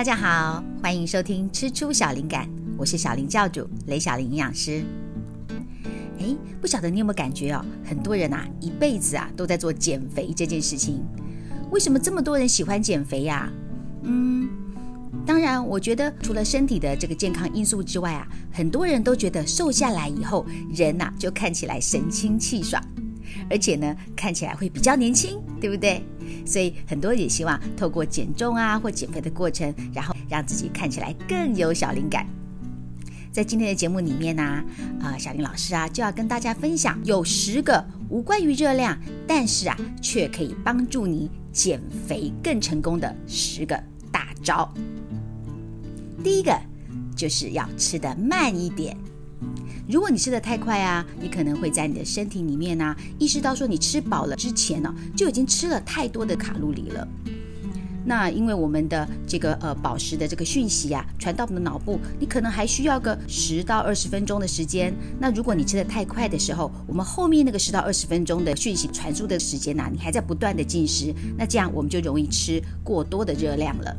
[0.00, 4.82] 大家好，欢迎收听吃出小灵感，我是小林教主雷小林营养师。
[6.18, 7.62] 哎，不晓得你有没有感觉哦？
[7.84, 11.04] 很多人啊，一辈子啊都在做减肥这件事情。
[11.70, 13.52] 为什么这么多人喜欢减肥呀？
[14.04, 14.48] 嗯，
[15.26, 22.82] 当然，我觉得除了身体的这个健康因素之外啊，很多人都觉得瘦下来以后，人呐就看起来神清气爽。
[23.50, 26.02] 而且呢，看起来会比较年轻，对不对？
[26.46, 32.26] 所以很多也希望透过减重啊或减肥的过程，然后让自己看起来更有小灵感。
[33.32, 34.42] 在今天的节目里面呢，
[35.00, 44.72] 啊，小林老师啊就要跟大家分享有十个无关于热量，但是啊却可以帮助你减肥更成功的十个大招。
[46.24, 46.56] 第一个
[47.16, 48.96] 就是要吃的慢一点。
[49.90, 57.06] 如果你吃的太快啊，你可能会在你的身体里面呢，意识到说你吃饱了之前呢，就已经吃了太多的卡路里了。
[58.04, 64.94] 那因为我们的这个呃饱食的这个讯息啊，传到我们的脑部，你可能还需要个十到二十分钟的时间。
[65.18, 73.96] 那如果你吃的太快的时候，我们后面那个十到二十分钟的讯息传输的时间呢，你还在不断的进食，那这样我们就容易吃过多的热量了。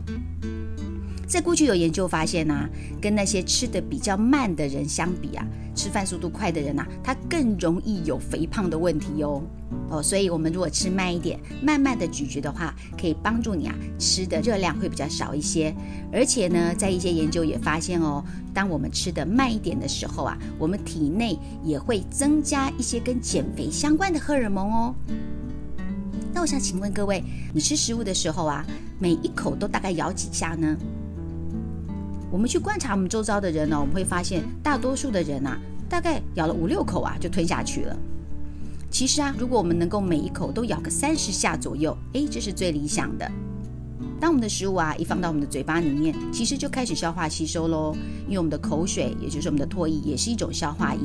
[1.32, 2.70] 在过去有研究发现呢，
[3.02, 9.42] 跟那些吃的比较慢的人相比啊，吃饭速度快的人呐，他更容易有肥胖的问题哟。
[9.90, 15.74] 哦，所以我们如果吃慢一点，慢慢的咀嚼的话，可以帮助你啊，吃的热量会比较少一些。
[16.12, 18.22] 而且呢，在一些研究也发现哦，
[18.54, 24.94] 当我们吃的慢一点的时候啊，我们体内也会增加一些跟减肥相关的荷尔蒙哦。
[26.34, 28.66] 那我想请问各位，你吃食物的时候啊，
[29.00, 30.78] 每一口都大概咬几下呢？
[32.32, 37.98] 我们去观察我们周遭的人呢，我们会发现大多数的人啊，大概咬了五六口啊就吞下去了。
[38.90, 43.30] 其实啊，如果我们能够每一口都咬个三十下左右，诶，这是最理想的。
[44.20, 47.94] 当我们的食物啊一放到我们的嘴巴里面，其实就开始消化吸收喽。
[48.28, 51.02] 因为我们的口水，也就是我们的唾液，也是一种消化液。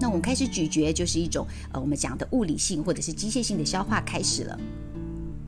[0.00, 4.58] 那我们开始咀嚼，就是一种呃我们讲的物理性或者是机械性的消化开始了。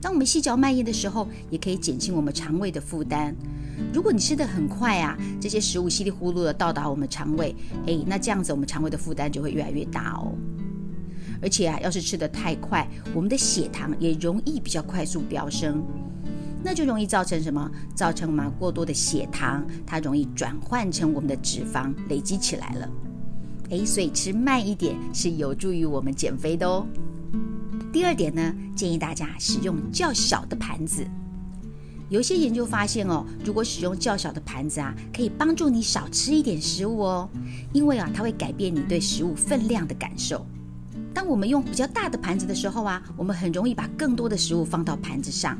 [0.01, 3.35] 当我们细嚼慢咽的时候，也可以减轻我们肠胃的负担。
[3.93, 7.55] 如果你吃的很快啊，这些食物稀里糊涂的到达我们肠胃，
[7.85, 10.33] 诶，那这样子我们肠胃的负担就会越来越大哦。
[11.41, 15.81] 而且啊，要是吃的太快，我们的血糖也容易比较快速飙升，
[16.61, 17.69] 那就容易造成什么？
[17.95, 22.89] 造成我们过多的血糖，它容易转换成我们的脂肪累积起来了。
[23.69, 26.85] 诶，所以吃慢一点是有助于我们减肥的哦。
[27.91, 31.03] 第二点呢，建议大家使用较小的盘子。
[32.07, 37.29] 有些研究发现哦，如果使用较小的盘子啊，可以帮助你少吃一点食物哦，
[37.73, 40.45] 因为啊，它会改变你对食物分量的感受。
[41.13, 45.55] 当我们用比较大的盘子的时候啊，我们很容易把更多的食物放到盘子上；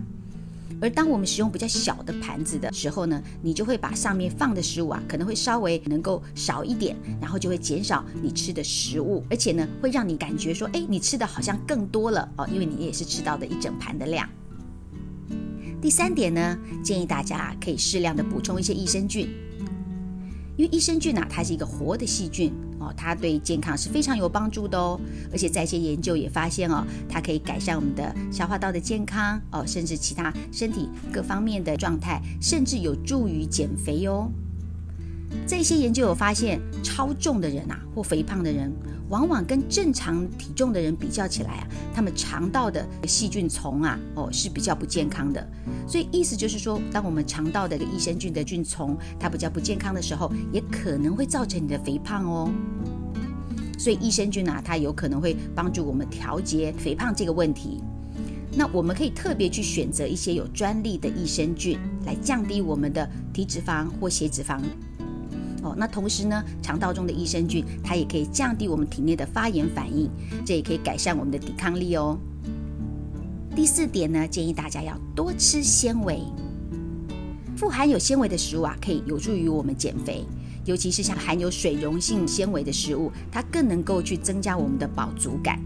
[0.82, 14.28] 而当我们使用比较小的盘子的时候呢，你就会把上面放的食物啊，可能会稍微能够少一点，然后就会减少你吃的食物，而且呢，会让你感觉说，哎，你吃的好像更多了哦，因为你也是吃到的一整盘的量。
[15.82, 19.30] 第三点呢，建议大家可以适量的补充一些益生菌，
[20.58, 25.00] 因为益生菌呢，它是一个活的细菌哦，它对健康是非常有帮助的哦。
[25.32, 34.32] 而且在一些研究也发现哦，它可以改善我们的消化道的健康哦，甚至其他身体各方面的状态，甚至有助于减肥哦。
[35.48, 38.72] 这些研究有发现，超重的人啊，或肥胖的人。
[39.10, 45.50] 往往跟正常体重的人比较起来啊，他们肠道的细菌丛啊，哦是比较不健康的。
[45.88, 52.52] 所以意思就是说，当我们肠道的益生菌的菌丛它比较不健康的时候，也可能会造成你的肥胖哦。
[53.80, 57.82] 所以益生菌啊，它有可能会帮助我们调节肥胖这个问题。
[58.56, 64.62] 那我们可以特别去选择一些有专利的益生菌，来降低我们的体脂肪或血脂肪。
[65.62, 70.10] 哦，那同时呢，肠道中的益生菌它也可以降低我们体内的发炎反应，
[70.45, 72.18] 这也可以改善我们的抵抗力哦。
[73.56, 76.22] 第四点呢，建议大家要多吃纤维，
[77.57, 80.24] 富含有纤维的食物啊，可以有助于我们减肥，
[80.66, 85.60] 尤其是像含有水溶性纤维的食物，它更能够去增加我们的饱足感。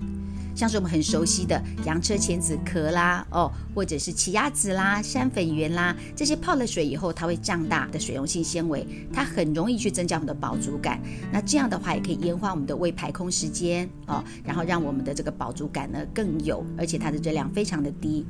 [0.56, 11.02] 像是我们很熟悉的洋车前子壳啦，哦，或者是奇亚籽啦、山粉圆啦，这些泡了水以后它会胀大的水溶性纤维，它很容易去增加我们的饱足感。
[11.32, 18.26] 那这样的话也可以延缓我们的胃排空时间哦，然后让我们的这个饱足感呢更有，而且它的热量非常的低。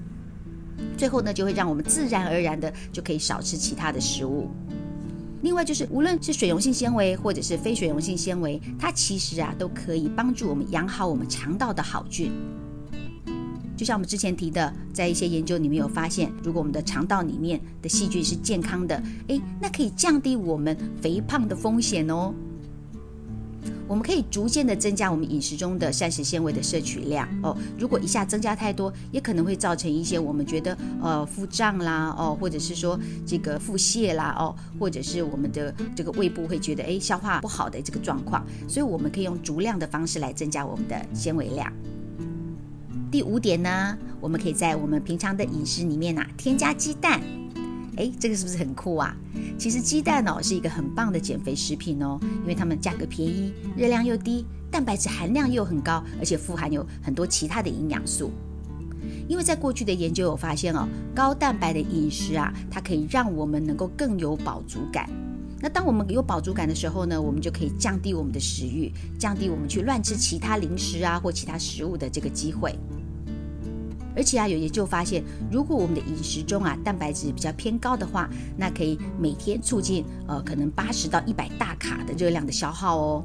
[0.98, 4.50] 最后呢，就会让我们自然而然的就可以少吃其他的食物。
[5.44, 12.32] 另外就是，无论是水溶性纤维或者是非水溶性纤维，它其实啊都可以帮助我们养好我们肠道的好菌。
[13.76, 18.96] 就像我们之前提的，在一些研究里面有发现，如果我们的肠道里面的细菌是健康的，
[19.28, 22.34] 诶，那可以降低我们肥胖的风险哦。
[23.88, 27.56] 我们可以逐渐的增加我们饮食中的膳食纤维的摄取量哦。
[27.78, 38.46] 如果一下增加太多，也可能会造成一些我们觉得呃腹胀啦哦，或者是说这个腹泻啦哦，或者是我们的这个胃部会觉得诶消化不好的这个状况。
[38.68, 41.72] 所以我们可以用足量的方式来增加我们的纤维量。
[43.12, 47.22] 第五点呢，我们可以在我们平常的饮食里面呐添加鸡蛋。
[47.96, 49.16] 哎，这个是不是很酷啊？
[49.58, 58.32] 其实鸡蛋哦是一个很棒的减肥食品哦，因为它们价格便宜，热量又低，蛋白质含量又很高，而且富含有很多其他的营养素。
[59.28, 65.10] 因为在过去的研究有发现哦，高蛋白的饮食啊，它可以让我们能够更有饱足感。
[65.62, 72.76] 那当我们有饱足感的时候呢，我们就可以降低我们的食欲，降低我们去乱吃其他零食啊或其他食物的这个机会。
[74.16, 83.24] 而且啊，有研究发现，如果我们的饮食中啊蛋白质比较偏高的话，那可以每天促进呃可能八十到一百大卡的热量的消耗哦。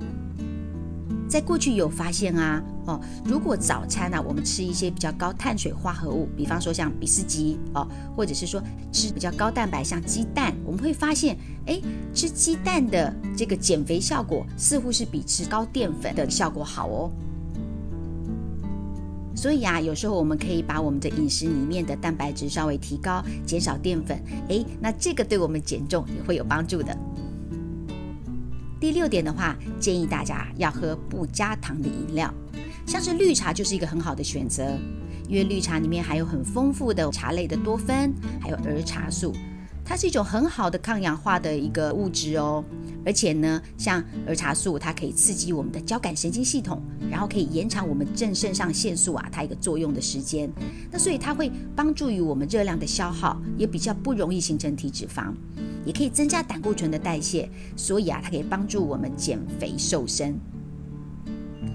[1.28, 7.86] 在过去有发现啊，哦，如果早餐呢我们吃一些比较高碳水化合物，比方说像比斯吉哦，
[8.16, 11.36] 或者是说吃比较高蛋白像鸡蛋，我们会发现，
[11.66, 11.78] 哎，
[12.14, 17.10] 吃鸡蛋的这个减肥效果似乎是比吃高淀粉的效果好哦。
[19.38, 26.98] 所以啊，有时候我们可以把我们的饮食里面的蛋白质稍微提高，减少淀粉，诶，那这个对我们减重也会有帮助的。
[28.80, 32.34] 第六点的话，建议大家要喝不加糖的饮料，
[32.84, 34.76] 像是绿茶就是一个很好的选择，
[35.28, 39.32] 因为绿茶里面含有很丰富的茶类的多酚，还有儿茶素。
[39.88, 42.62] 它是一种很好的抗氧化的一个物质哦，
[43.06, 50.52] 而且呢，像儿茶素，它可以刺激我们的交感神经系统，然后可以延长我们正肾上腺素啊它一个作用的时间。
[50.90, 55.32] 那所以它会帮助于我们热量的消耗，也比较不容易形成体脂肪，
[55.86, 60.38] 也可以增加胆固醇的代谢，所以啊，它可以帮助我们减肥瘦身。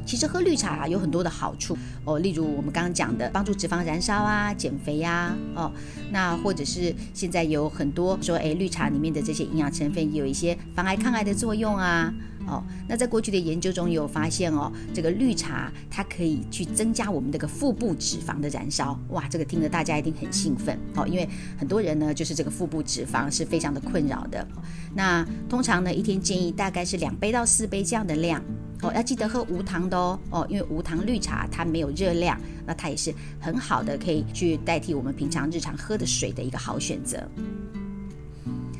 [0.05, 1.77] 其实喝绿茶啊有很多的好处。
[2.05, 5.71] 哦，例如我们刚刚讲的帮助脂肪燃烧啊、减肥呀，哦，
[6.11, 12.13] 那或者是现在有很多说，哎，绿茶里面的这些营养成分有一些防癌抗癌的作用啊，
[12.45, 20.77] 哦，那在过去的研究中有发现哦，这个绿茶它可以去增加我们这个腹部脂肪的燃烧，哇，这个听得大家一定很兴奋。
[20.95, 21.27] 哦，因为
[21.57, 24.45] 很多人呢就是这个腹部脂肪是非常的困扰的，
[24.93, 28.43] 那通常呢一天建议大概是两杯到四杯这样的量。
[28.83, 37.25] 哦，要记得喝无糖的哦哦，因为无糖绿茶它没有热量，那它也是很好的，可以去代替我们平常日常喝的水的一个好选择。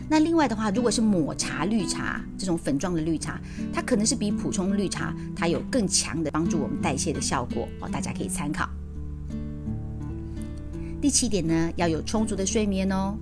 [0.10, 3.40] 那另外的话，如果是抹茶绿茶这种粉状的绿茶，
[3.74, 8.70] 它可能是比普通绿茶它有更强的帮助我们代谢的效果哦，大家可以参考。
[11.02, 13.18] 第七点呢，要有充足的睡眠哦。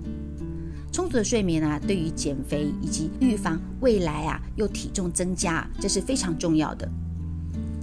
[0.92, 6.86] 充足的睡眠啊，对于减肥以及预防未来啊又体重增加，这是非常重要的。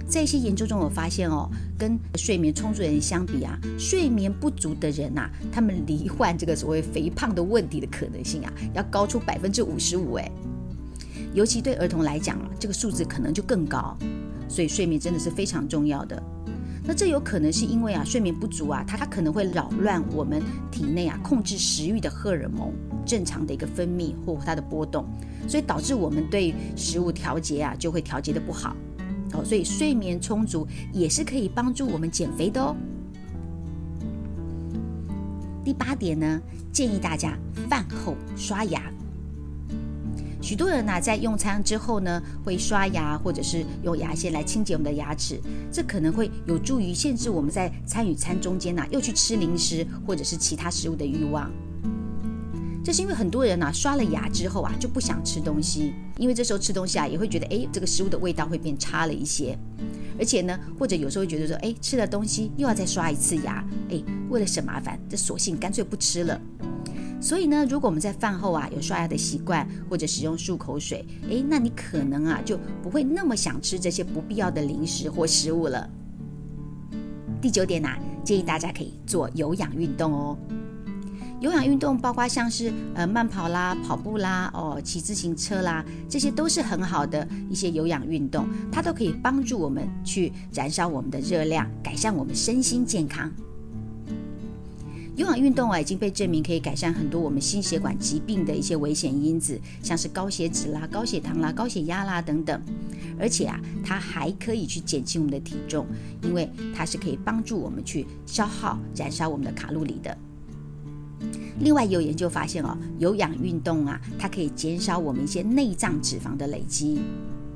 [0.06, 10.30] 在一些研究中，我发现哦，跟睡眠充足的人相比啊，睡眠不足的人呐，他们罹患这个所谓肥胖的问题的可能性啊，要高出百分之五十五哎。
[11.34, 13.96] 尤其对儿童来讲啊，这个数字可能就更高。
[14.48, 16.20] 所以睡眠真的是非常重要的。
[16.90, 20.42] 那这有可能是因为啊，睡眠不足啊，它它可能会扰乱我们
[20.72, 22.72] 体内啊控制食欲的荷尔蒙
[23.06, 25.06] 正常的一个分泌或它的波动，
[25.46, 28.74] 所以导致我们对食物调节啊就会调节的不好。
[29.34, 32.74] 哦，所以睡眠充足也是可以帮助我们减肥的哦。
[35.64, 36.42] 第八点呢，
[36.72, 38.82] 建议大家饭后刷牙。
[40.42, 45.38] 许多人呢，在用餐之后呢，会刷牙或者是用牙线来清洁我们的牙齿，
[45.70, 51.50] 这可能会有助于限制我们在餐与餐中间呢，又去吃零食或者是其他食物的欲望。
[52.82, 59.56] 这是因为很多人呢，刷了牙之后啊，就不想吃东西，因为这时候吃东西啊，也会觉得哎，这个食物的味道会变差了一些，
[60.18, 66.40] 而且呢，或者有时候觉得说，哎，吃了东西又要再刷一次牙，哎，为了省麻烦，这索性干脆不吃了。
[67.20, 75.88] 所以呢，如果我们在饭后啊有刷牙的习惯，或者使用漱口水，诶，那你可能啊就不会那么想吃这些不必要的零食或食物了。
[77.42, 80.38] 第九点呐，建议大家可以做有氧运动哦。
[81.40, 93.30] 有氧运动包括像是呃慢跑啦、跑步啦、哦骑自行车啦，这些都是很好的一些有氧运动，它都可以帮助我们去燃烧我们的热量，改善我们身心健康。
[95.20, 102.58] 有氧运动啊已经被证明可以改善很多我们心血管疾病的一些危险因子，像是高血脂啦、高血糖啦、高血压啦等等。
[103.18, 105.86] 而且啊，它还可以去减轻我们的体重，
[106.22, 110.16] 因为它是可以帮助我们去消耗、燃烧我们的卡路里的。
[111.58, 116.98] 另外，有研究发现哦，有氧运动啊，它可以减少我们一些内脏脂肪的累积。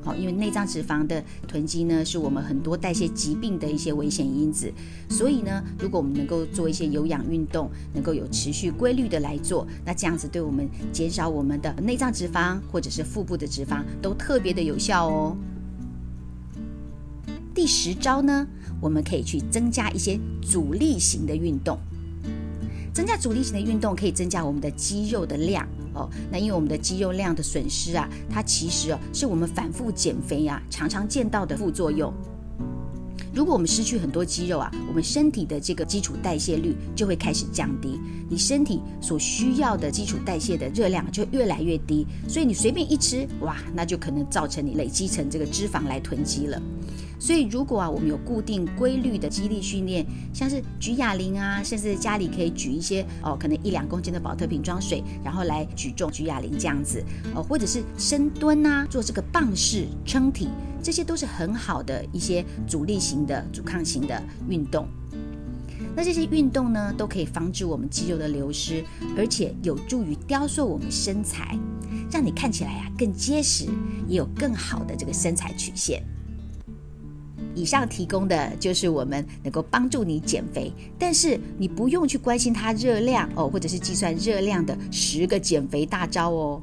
[0.04, 4.70] 好，因为内脏脂肪的囤积呢，是我们很多代谢疾病的一些危险因子。
[5.08, 15.34] 所以呢，如果我们能够做一些有氧运动，能够有持续规律的来做，那这样子对我们减少我们的内脏脂肪或者是腹部的脂肪都特别的有效哦。
[17.54, 18.46] 第十招呢，
[18.80, 21.78] 我们可以去增加一些阻力型的运动。
[22.92, 26.08] 增加阻力型的运动可以增加我们的肌肉的量哦。
[26.30, 32.12] 那因为我们的肌肉量的损失啊，它其实哦是我们反复减肥啊常常见到的副作用。
[33.32, 37.98] 如果我们失去很多肌肉啊，我们身体的这个基础代谢率就会开始降低，
[38.30, 46.62] 你身体所需要的基础代谢的热量就越来越低，所以你随便一吃，哇，那就可能造成你累积成这个脂肪来囤积了。
[47.24, 50.04] 所以，如果啊，我们有固定规律的肌力训练，
[50.34, 57.02] 像是举哑铃啊，甚至家里可以举一些哦，可能一两公斤的保特瓶装水，然后来举重举哑铃这样子，
[57.34, 60.50] 哦，或者是深蹲啊，做这个棒式撑体，
[60.82, 64.86] 这些都是很好的一些阻力型的、阻抗型的运动。
[65.96, 68.84] 那这些运动呢，都可以防止我们肌肉的流失，
[69.16, 71.58] 而且有助于雕塑我们身材，
[72.12, 73.64] 让你看起来啊更结实，
[74.06, 76.02] 也有更好的这个身材曲线。
[77.54, 86.62] 以上提供的就是我们能够帮助你减肥，但是你不用去关心它热量哦，或者是计算热量的十个减肥大招哦。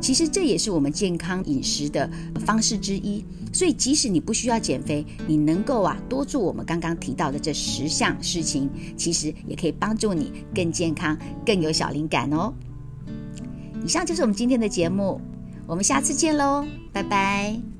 [0.00, 2.10] 其实这也是我们健康饮食的
[2.44, 3.24] 方式之一。
[3.52, 12.52] 所以即使你不需要减肥，你能够啊多做我们刚刚提到的这十项事情，其实也可以帮助你更健康、更有小灵感哦。
[13.84, 15.20] 以上就是我们今天的节目，
[15.66, 17.73] 我们下次见喽，拜拜。